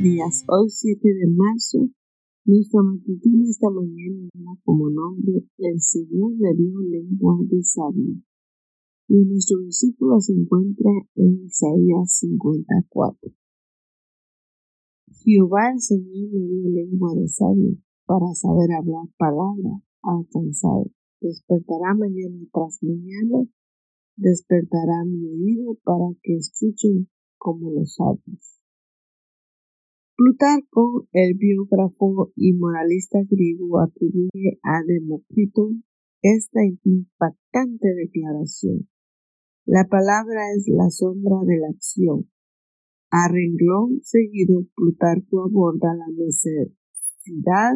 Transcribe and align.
días. 0.00 0.44
Hoy 0.46 0.70
7 0.70 1.00
de 1.02 1.26
marzo, 1.26 1.90
nuestra 2.44 2.82
matutina 2.82 3.48
esta 3.48 3.68
mañana 3.68 4.28
como 4.64 4.90
nombre 4.90 5.44
El 5.58 5.80
Señor 5.80 6.32
le 6.38 6.54
dio 6.54 6.78
lengua 6.80 7.36
de 7.42 7.62
sabio. 7.64 8.14
Y 9.08 9.24
nuestro 9.24 9.58
versículo 9.60 10.20
se 10.20 10.34
encuentra 10.34 10.90
en 11.16 11.46
Isaías 11.46 12.12
54. 12.12 13.32
Jehová 15.24 15.72
el 15.72 15.80
Señor 15.80 16.30
le 16.30 16.46
dio 16.46 16.68
lengua 16.70 17.14
de 17.14 17.26
sabio 17.26 17.76
para 18.06 18.32
saber 18.34 18.70
hablar 18.72 19.08
palabra 19.18 19.82
alcanzado. 20.02 20.92
Despertará 21.20 21.94
mañana 21.94 22.46
tras 22.52 22.78
mañana, 22.82 23.48
despertará 24.16 25.04
mi 25.04 25.26
oído 25.26 25.74
para 25.82 26.06
que 26.22 26.36
escuchen 26.36 27.08
como 27.36 27.72
los 27.72 27.94
sabios. 27.94 28.57
Plutarco, 30.18 31.06
el 31.12 31.34
biógrafo 31.38 32.32
y 32.34 32.52
moralista 32.52 33.20
griego, 33.30 33.80
atribuye 33.80 34.58
a 34.64 34.82
Demócrito 34.84 35.70
esta 36.22 36.58
impactante 36.64 37.94
declaración. 37.94 38.88
La 39.64 39.86
palabra 39.86 40.50
es 40.56 40.66
la 40.66 40.90
sombra 40.90 41.36
de 41.46 41.58
la 41.58 41.68
acción. 41.68 42.28
A 43.12 43.28
renglón 43.28 44.00
seguido, 44.02 44.66
Plutarco 44.74 45.44
aborda 45.44 45.94
la 45.94 46.08
necesidad 46.08 47.74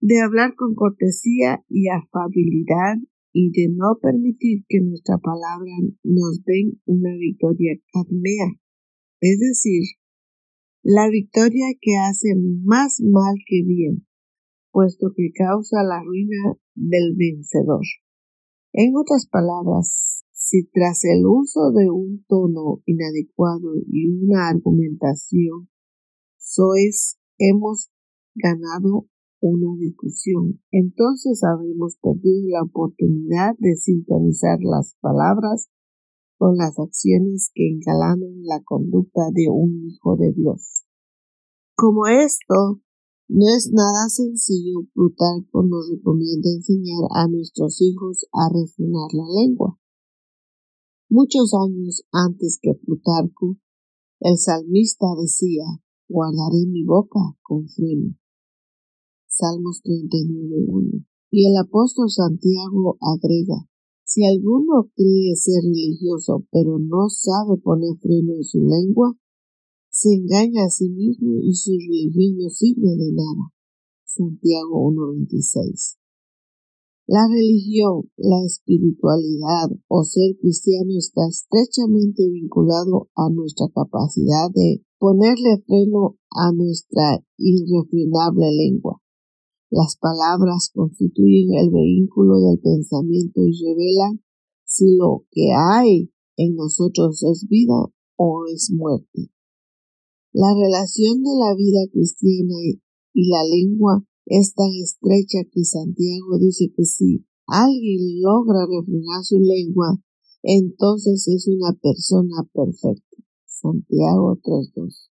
de 0.00 0.20
hablar 0.20 0.54
con 0.54 0.76
cortesía 0.76 1.64
y 1.68 1.88
afabilidad 1.88 2.98
y 3.32 3.50
de 3.50 3.74
no 3.74 3.98
permitir 4.00 4.64
que 4.68 4.80
nuestra 4.80 5.18
palabra 5.18 5.72
nos 6.04 6.40
den 6.44 6.80
una 6.86 7.16
victoria 7.18 7.72
carnea, 7.92 8.46
es 9.20 9.40
decir, 9.40 9.97
la 10.90 11.10
victoria 11.10 11.66
que 11.82 11.98
hace 11.98 12.34
más 12.64 12.98
mal 13.02 13.34
que 13.46 13.62
bien, 13.62 14.06
puesto 14.72 15.12
que 15.14 15.32
causa 15.36 15.82
la 15.82 16.02
ruina 16.02 16.56
del 16.74 17.14
vencedor. 17.14 17.84
En 18.72 18.96
otras 18.96 19.26
palabras, 19.26 20.24
si 20.32 20.64
tras 20.72 21.04
el 21.04 21.26
uso 21.26 21.72
de 21.72 21.90
un 21.90 22.24
tono 22.26 22.80
inadecuado 22.86 23.74
y 23.86 24.08
una 24.08 24.48
argumentación 24.48 25.68
soez 26.38 27.18
hemos 27.36 27.90
ganado 28.34 29.08
una 29.40 29.78
discusión, 29.78 30.62
entonces 30.70 31.44
habremos 31.44 31.98
perdido 32.00 32.48
la 32.48 32.62
oportunidad 32.62 33.56
de 33.58 33.76
sintonizar 33.76 34.56
las 34.62 34.96
palabras 35.02 35.68
con 36.38 36.56
las 36.56 36.78
acciones 36.78 37.50
que 37.54 37.68
engalanan 37.68 38.42
la 38.44 38.62
conducta 38.64 39.28
de 39.32 39.48
un 39.50 39.90
hijo 39.90 40.16
de 40.16 40.32
Dios. 40.32 40.84
Como 41.74 42.06
esto 42.06 42.80
no 43.28 43.44
es 43.54 43.70
nada 43.72 44.08
sencillo, 44.08 44.86
Plutarco 44.94 45.62
nos 45.62 45.90
recomienda 45.90 46.48
enseñar 46.48 47.04
a 47.14 47.28
nuestros 47.28 47.82
hijos 47.82 48.26
a 48.32 48.48
refrenar 48.48 49.10
la 49.12 49.26
lengua. 49.42 49.78
Muchos 51.10 51.52
años 51.54 52.04
antes 52.12 52.58
que 52.62 52.72
Plutarco, 52.74 53.58
el 54.20 54.38
salmista 54.38 55.06
decía, 55.20 55.64
guardaré 56.08 56.66
mi 56.68 56.84
boca 56.84 57.20
con 57.42 57.68
freno. 57.68 58.16
Salmos 59.26 59.82
39.1. 59.84 61.04
Y 61.30 61.48
el 61.50 61.56
apóstol 61.58 62.08
Santiago 62.08 62.96
agrega, 63.00 63.68
si 64.08 64.24
alguno 64.24 64.90
cree 64.96 65.36
ser 65.36 65.60
religioso 65.62 66.46
pero 66.50 66.78
no 66.78 67.10
sabe 67.10 67.60
poner 67.62 67.94
freno 68.00 68.32
en 68.36 68.42
su 68.42 68.58
lengua, 68.64 69.14
se 69.90 70.14
engaña 70.14 70.64
a 70.64 70.70
sí 70.70 70.88
mismo 70.88 71.36
y 71.42 71.52
su 71.52 71.72
religión 71.72 72.38
no 72.38 72.48
sirve 72.48 72.96
de 72.96 73.12
nada. 73.12 73.52
Santiago 74.06 74.88
1.26. 74.90 75.98
La 77.06 77.28
religión, 77.28 78.10
la 78.16 78.44
espiritualidad 78.46 79.68
o 79.88 80.04
ser 80.04 80.36
cristiano 80.40 80.96
está 80.96 81.28
estrechamente 81.28 82.28
vinculado 82.30 83.10
a 83.14 83.28
nuestra 83.28 83.66
capacidad 83.74 84.48
de 84.54 84.82
ponerle 84.98 85.62
freno 85.66 86.16
a 86.30 86.50
nuestra 86.52 87.22
irrefrenable 87.36 88.46
lengua. 88.56 88.97
Las 89.70 89.96
palabras 89.96 90.70
constituyen 90.72 91.52
el 91.54 91.70
vehículo 91.70 92.40
del 92.40 92.58
pensamiento 92.58 93.42
y 93.44 93.52
revelan 93.52 94.22
si 94.64 94.96
lo 94.96 95.26
que 95.30 95.52
hay 95.52 96.10
en 96.36 96.54
nosotros 96.54 97.22
es 97.22 97.46
vida 97.48 97.92
o 98.16 98.44
es 98.52 98.70
muerte. 98.72 99.30
La 100.32 100.54
relación 100.54 101.22
de 101.22 101.30
la 101.38 101.54
vida 101.54 101.80
cristiana 101.92 102.54
y 103.12 103.28
la 103.28 103.42
lengua 103.44 104.04
es 104.24 104.54
tan 104.54 104.70
estrecha 104.82 105.38
que 105.50 105.64
Santiago 105.64 106.38
dice 106.38 106.70
que 106.74 106.84
si 106.84 107.26
alguien 107.46 108.20
logra 108.22 108.66
refrenar 108.66 109.24
su 109.24 109.38
lengua, 109.38 109.98
entonces 110.42 111.26
es 111.28 111.48
una 111.48 111.72
persona 111.72 112.48
perfecta. 112.52 113.16
Santiago 113.46 114.38
3.2. 114.42 115.10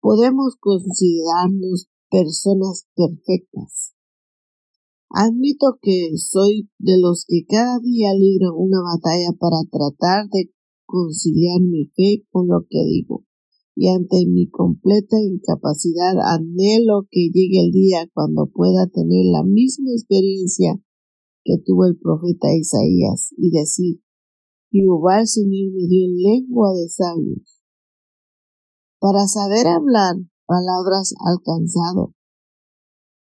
Podemos 0.00 0.56
considerarnos 0.60 1.88
personas 2.10 2.86
perfectas. 2.94 3.94
Admito 5.10 5.78
que 5.80 6.10
soy 6.16 6.68
de 6.78 7.00
los 7.00 7.24
que 7.26 7.44
cada 7.48 7.78
día 7.78 8.12
libran 8.14 8.52
una 8.54 8.82
batalla 8.82 9.32
para 9.38 9.64
tratar 9.70 10.28
de 10.28 10.52
conciliar 10.84 11.60
mi 11.62 11.86
fe 11.96 12.26
con 12.30 12.48
lo 12.48 12.66
que 12.68 12.84
digo, 12.84 13.24
y 13.74 13.88
ante 13.88 14.26
mi 14.26 14.48
completa 14.50 15.16
incapacidad 15.20 16.14
anhelo 16.20 17.06
que 17.10 17.30
llegue 17.32 17.60
el 17.60 17.72
día 17.72 18.08
cuando 18.12 18.50
pueda 18.52 18.86
tener 18.86 19.24
la 19.26 19.44
misma 19.44 19.92
experiencia 19.92 20.80
que 21.44 21.56
tuvo 21.64 21.86
el 21.86 21.98
profeta 21.98 22.54
Isaías 22.54 23.32
y 23.36 23.50
decir, 23.50 24.02
Jehová 24.70 25.20
el 25.20 25.26
Señor 25.26 25.72
me 25.72 25.86
dio 25.88 26.06
lengua 26.08 26.74
de 26.74 26.88
sabios. 26.88 27.62
Para 29.00 29.26
saber 29.26 29.66
hablar, 29.66 30.16
palabras 30.48 31.12
alcanzado. 31.20 32.16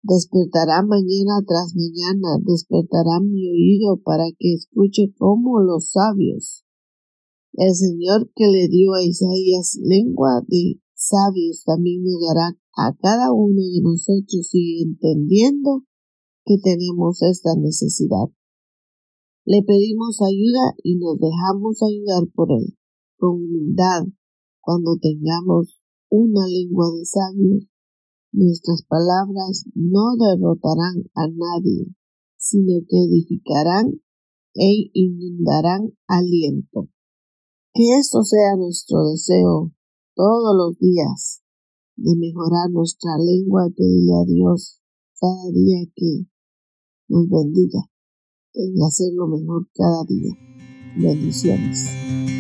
Despertará 0.03 0.87
mañana 0.87 1.43
tras 1.45 1.75
mañana, 1.75 2.39
despertará 2.47 3.19
mi 3.21 3.51
oído 3.51 4.01
para 4.05 4.31
que 4.39 4.55
escuche 4.55 5.13
como 5.19 5.61
los 5.61 5.91
sabios. 5.91 6.65
El 7.53 7.75
Señor 7.75 8.31
que 8.37 8.47
le 8.47 8.69
dio 8.69 8.95
a 8.95 9.03
Isaías 9.03 9.77
lengua 9.83 10.43
de 10.47 10.81
sabios 10.95 11.65
también 11.67 12.05
nos 12.05 12.23
dará 12.23 12.57
a 12.77 12.95
cada 13.03 13.33
uno 13.33 13.63
de 13.67 13.83
nosotros 13.83 14.49
y 14.53 14.85
entendiendo 14.85 15.83
que 16.45 16.57
tenemos 16.63 17.21
esta 17.23 17.57
necesidad. 17.59 18.31
Le 19.45 19.63
pedimos 19.63 20.23
ayuda 20.23 20.77
y 20.85 20.97
nos 20.97 21.19
dejamos 21.19 21.83
ayudar 21.83 22.29
por 22.33 22.53
Él, 22.53 22.79
con 23.17 23.43
humildad, 23.43 24.07
cuando 24.61 24.97
tengamos 25.01 25.81
una 26.11 26.47
lengua 26.47 26.87
de 26.97 27.05
sabios, 27.05 27.67
nuestras 28.33 28.83
palabras 28.83 29.65
no 29.75 30.17
derrotarán 30.17 31.05
a 31.15 31.27
nadie, 31.29 31.95
sino 32.37 32.81
que 32.89 32.97
edificarán 32.97 34.01
e 34.55 34.91
inundarán 34.93 35.93
aliento. 36.07 36.89
Que 37.75 37.99
esto 37.99 38.23
sea 38.23 38.57
nuestro 38.57 39.09
deseo 39.11 39.73
todos 40.15 40.57
los 40.57 40.79
días, 40.79 41.43
de 41.97 42.17
mejorar 42.17 42.71
nuestra 42.71 43.11
lengua 43.19 43.69
pedirle 43.77 44.13
a 44.13 44.25
Dios 44.25 44.81
cada 45.21 45.51
día 45.53 45.79
que 45.95 46.27
nos 47.09 47.29
bendiga 47.29 47.91
en 48.55 48.83
hacerlo 48.83 49.29
mejor 49.29 49.69
cada 49.75 50.05
día. 50.05 50.35
Bendiciones. 50.97 52.38